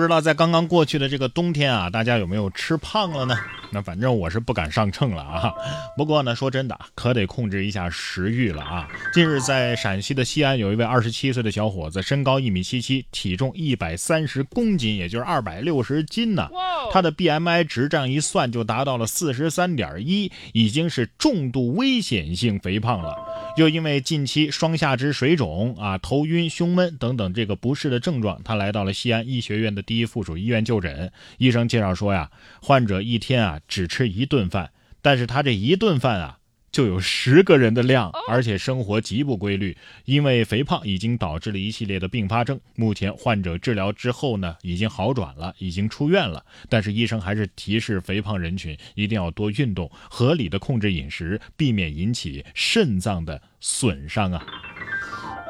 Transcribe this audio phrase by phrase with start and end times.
[0.00, 3.36] 不知道在刚刚过去的这个冬天啊，大家有没有吃胖了呢？
[3.70, 5.52] 那反正我是不敢上秤了啊。
[5.96, 8.88] 不过呢，说真的，可得控制一下食欲了啊。
[9.12, 16.48] 近日在陕西的西安，有一位二十七岁的小伙子，身高一米七七，体重一百三十公斤，也就是二百六十斤呢。
[16.92, 23.16] 他的 BMI 值这样一算，就达到了四十三点一，已经是重度危险性肥胖了。
[23.56, 31.12] 又因为近期双下肢水肿啊、头晕、胸闷等等这个不适的症状，他来到了西安医学院的第一附属医院就诊。
[31.38, 32.30] 医生介绍说呀，
[32.62, 34.70] 患者一天啊只吃一顿饭，
[35.02, 36.38] 但是他这一顿饭啊
[36.72, 39.76] 就有十个人的量，而且生活极不规律。
[40.04, 42.60] 因为肥胖已经导致了一系列的并发症。
[42.76, 46.44] 目前患者治疗之后呢，已经好转了，已经出院了。
[46.68, 54.46] 但是医生还是提示肥胖人群一定要多运动，合理的控制饮食，避免引起肾脏的损伤啊。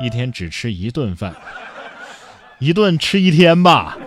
[0.01, 1.37] 一天只吃一顿饭，
[2.59, 3.99] 一顿吃一天吧。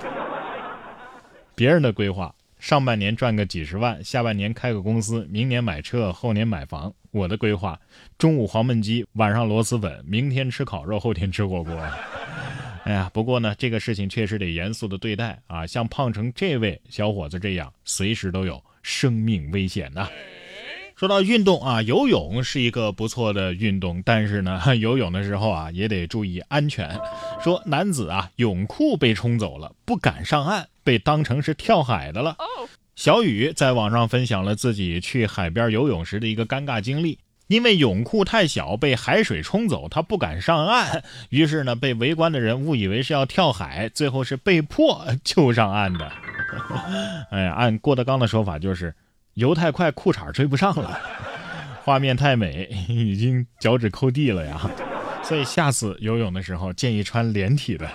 [1.53, 6.93] 别人的规划：上半年赚个几十万，下半年开个公司，明年买车，后年买房。
[7.11, 7.77] 我的规划：
[8.17, 11.77] 中午黄焖鸡，晚上螺蛳粉，明天吃烤肉，后天吃火锅。
[12.85, 15.67] 哎呀，不过呢，这个事情确实得严肃的对待啊！
[15.67, 20.07] 像胖成这位小伙子这样，随时都有生命危险呐。
[20.95, 26.97] 说到运动啊，游泳是一个不错的运动，但是呢， 游泳的时候啊，也得注意安全。
[27.43, 32.35] 说男子啊，泳裤被冲走了，不敢上岸，被当成是跳海的了。
[32.95, 37.17] 小雨在网上分享了自己去海边游泳时的一个尴尬经历，
[37.47, 46.11] 因为泳裤太小被海水冲走，他不敢上岸，于是呢，被围观的人误以为是要跳海，最后是被迫救上岸的。
[47.31, 48.93] 哎呀，按郭德纲的说法就是
[49.33, 50.99] 游太快，裤衩追不上了，
[51.83, 54.69] 画面太美，已经脚趾抠地了呀。
[55.23, 57.89] 所以下次游泳的时候建议穿连体的。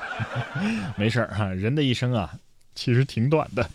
[0.97, 2.35] 没事儿哈，人的一生啊，
[2.79, 3.69] 其实挺短的。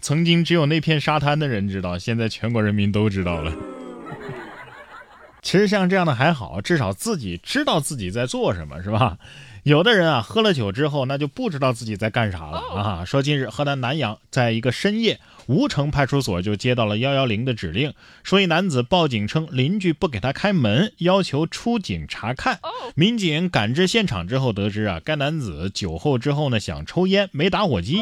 [0.00, 3.54] 曾经只有那片沙滩的人知道，现在全国人民都知道了。
[5.42, 9.16] 其实像这样的还好，至少自己知道自己在做什么，是吧？
[9.64, 13.02] 有的人啊，喝了酒之后，那就不知道自己在干啥了啊。
[13.06, 22.58] 说近日河南南阳，在一个深夜，吴城派出所就接到了幺幺零的指令，说一男子报警称邻居不给他开门，要求出警查看。
[22.94, 28.00] 民警赶至现场之后，得知啊，该男子酒后之后呢，想抽烟没打火机，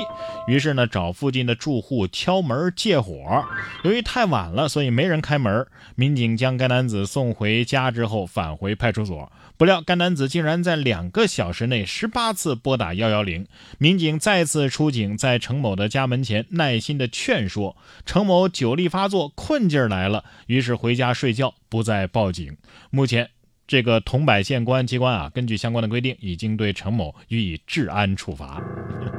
[0.49, 3.45] 于是呢，找附近的住户敲门借火。
[3.85, 5.65] 由于太晚了，所以没人开门。
[5.95, 9.31] 民警将该男子送回家之后，返回派出所。
[9.57, 13.47] 不料，该男子竟然在两个小时内十八次拨打幺幺零。
[13.79, 17.77] 民警再次出警，在程某的家门前耐心的劝说。
[18.07, 22.57] 程某酒力发作，困劲儿来了，于是回家睡觉，不再报警。
[22.91, 23.31] 目前，
[23.67, 28.63] 这个桐柏县公安机关啊，根据相关的规定，已经对程某予以治安处罚。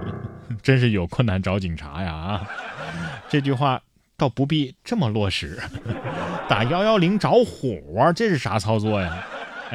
[0.62, 2.14] 真是有困难找警察呀！
[2.14, 2.48] 啊，
[3.30, 3.82] 这句话
[4.16, 5.60] 倒不必这么落实。
[6.48, 9.26] 打幺幺零着火，这是啥操作呀？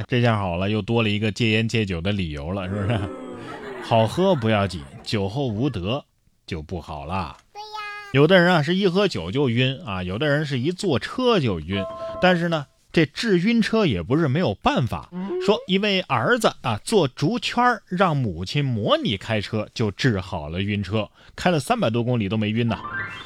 [0.06, 2.98] 这下好了，又多了一个戒烟戒酒的理由了，是不是？
[3.82, 6.04] 好喝不要紧，酒后无德
[6.46, 7.36] 就不好了。
[7.52, 7.66] 对呀，
[8.12, 11.84] 有的人啊是一喝酒就晕啊，有的人是一坐车就晕，
[12.20, 12.66] 但是呢。
[12.98, 15.08] 这治晕车也不是没有办法。
[15.46, 22.76] 说一位儿子啊，做竹圈让母亲模拟开车，就治好了晕车，开了三百多公里都没晕呢。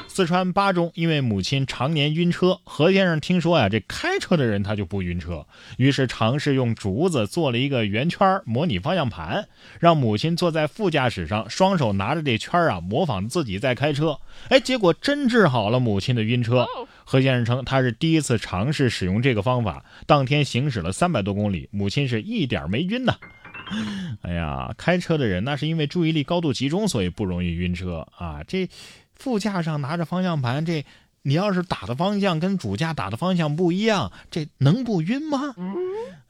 [0.08, 5.46] 四川巴中，因为母亲常年晕车，何先生听说呀，这开车的人他就不晕车，
[5.78, 9.48] 于是尝试用竹子做了一个圆圈模拟方向盘，
[9.80, 14.18] 让母亲坐在副驾驶上，双手拿着这圈啊，模仿自己在开车。
[14.50, 16.66] 哎，结果真治好了母亲的晕车。
[17.12, 23.16] 何先生称，他是第一次尝试使用这个方法，当天行驶了三百多公里，母亲是一点没晕呐。
[24.24, 28.40] 哎呀，开车的人那是因为注意力高度集中，所以不容易晕车啊。
[28.48, 28.66] 这
[29.14, 30.86] 副驾上拿着方向盘，这
[31.20, 35.54] 你要是打的方向跟主驾打的方向不一样，这能不晕吗？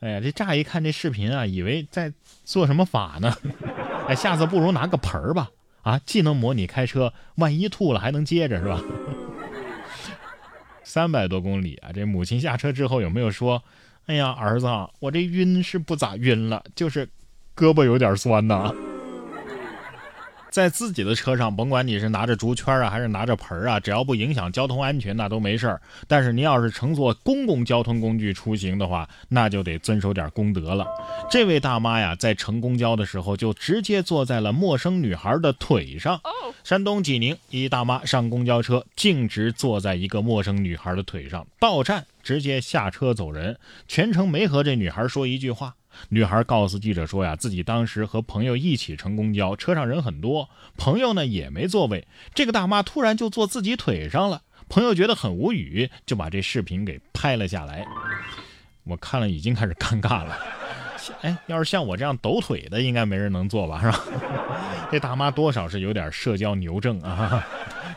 [0.01, 3.33] 哎呀，这乍一看这视频啊，以为在做什么法呢？
[4.09, 5.49] 哎，下次不如拿个盆儿吧，
[5.83, 8.83] 啊，既能模拟开车，万一吐了还能接着，是吧？
[10.85, 11.91] 三百多公里啊！
[11.93, 13.63] 这母亲下车之后有没有说
[14.07, 14.67] ：“哎呀，儿子，
[15.01, 17.07] 我这晕是不咋晕了，就是
[17.57, 18.73] 胳膊有点酸呐。”
[20.53, 25.81] 在自己的车上，甭管你是拿着竹圈啊，还是拿着盆啊，只要不影响交通安全，那都没事儿。
[26.07, 30.87] 但是您要是乘坐公共交通工具出行的话，那就得遵守点公德了。
[31.31, 36.21] 这位大妈呀，在乘公交的时候，就直接坐在了陌生女孩的腿上。
[36.63, 43.59] 山东济宁一大妈上公交车，径直坐在一个陌生女孩的腿上，到站直接下车走人，
[43.89, 45.75] 全程没和这女孩说一句话。
[46.09, 57.87] 女孩告诉记者说呀，自己当时和朋友一起乘公交，车上人很多，朋友呢也没座位，这个大妈突然就坐自己腿上了，朋友觉得很无语，就把这视频给拍了下来。
[58.85, 60.39] 我看了已经开始尴尬了。
[61.21, 64.05] 哎，要是像我这样抖腿的，应该没人能坐吧，是吧？
[64.91, 67.45] 这大妈多少是有点社交牛症啊。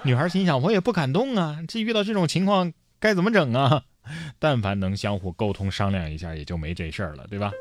[0.03, 3.83] 女孩心想，我也不敢动啊，这遇到这种情况该怎么整啊？
[4.37, 7.51] 但凡能相互沟通商量一下，也就没这事儿了，对吧？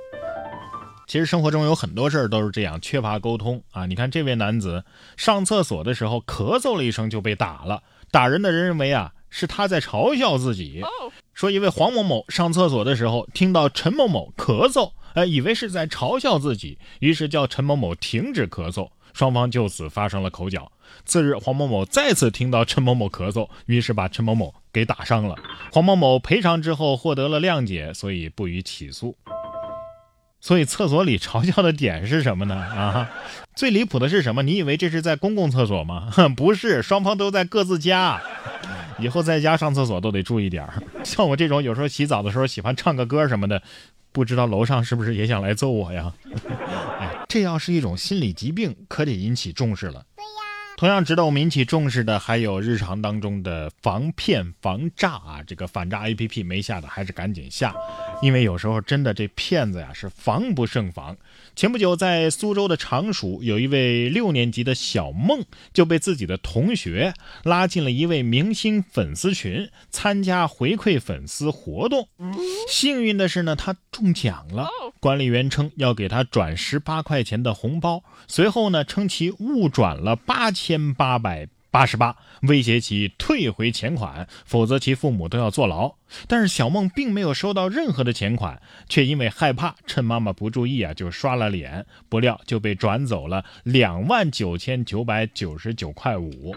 [1.06, 3.86] 其实生活中有很多事儿都是这样，缺乏沟通啊。
[3.86, 4.84] 你看这位男子
[5.16, 10.82] 上厕所的时候咳嗽了一声就被打了，打人的人认为啊是他在嘲笑自己，
[11.32, 14.92] 说一位黄某某上厕所的时候听到陈某某咳嗽。
[15.14, 20.72] 呃，以为是在嘲笑自己，于是叫陈某某停止咳嗽，双方就此发生了口角。
[21.04, 25.36] 次日，黄某某再次听到陈某某咳嗽，于是把陈某某给打伤了。
[25.70, 29.16] 黄某某赔偿之后获得了谅解，所以不予起诉。
[30.44, 32.54] 所以厕所里嘲笑的点是什么呢？
[32.54, 33.10] 啊，
[33.56, 34.42] 最离谱的是什么？
[34.42, 36.12] 你以为这是在公共厕所吗？
[36.36, 38.20] 不是，双方都在各自家。
[38.98, 40.74] 以后在家上厕所都得注意点儿。
[41.02, 43.62] 像我这种有时候洗澡的时候喜欢唱个歌什么的。
[44.12, 46.12] 不知道楼上是不是也想来揍我呀？
[47.00, 50.04] 哎，这要是一种心理疾病，可得引起重视了。
[50.76, 55.42] 同样值得我们引起重视的，还有日常当中的防骗防诈啊！
[55.46, 57.72] 这个反诈 APP 没下的还是赶紧下，
[58.20, 61.16] 因为有时候真的这骗子呀是防不胜防。
[61.54, 72.08] 前不久在苏州的常熟，有一位六年级的小梦就被自己的同学拉进了一位明星粉丝群，参加回馈粉丝活动。
[72.68, 74.68] 幸运的是呢，他中奖了。
[75.04, 85.92] 管理员称要给他转十八块钱的红包，随后呢称其误转了八千八百八十八，威胁其退回钱款，否则其父母都要坐牢。
[86.28, 96.54] 但是小梦并没有收到任何的钱款，却因为害怕，趁妈妈不注意啊就刷了脸，不料就被转走了两万九千九百九十九块五。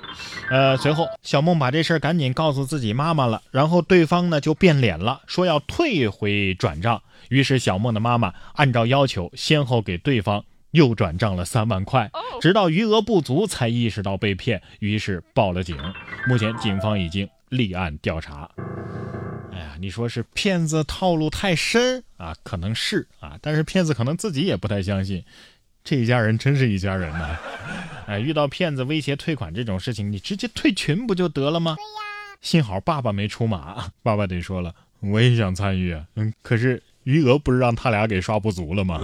[0.51, 7.01] 呃，随后小梦把这事儿赶紧告诉自己妈妈了，然后对方呢就变脸了，说要退回转账。
[7.29, 10.45] 于是，小梦的妈妈按照要求，先后给对方
[10.77, 15.75] 又转账了三万块，直到余额不足，才意识到被骗，于是报了警。
[16.27, 18.47] 目前，警方已经立案调查。
[19.51, 22.35] 哎呀，你说是骗子套路太深啊？
[22.43, 25.23] 可能是啊，但是骗子可能自己也不太相信。
[25.83, 27.37] 这一家人真是一家人呐！
[28.05, 31.75] 哎，遇到骗子威胁退款这种事情，你直接退群不就得了吗？
[31.75, 32.37] 对呀。
[32.39, 36.83] 幸好爸爸没出马，爸爸得说了，我也想参与，嗯，可是。
[37.07, 39.01] 余额不是让他俩给刷不足了吗？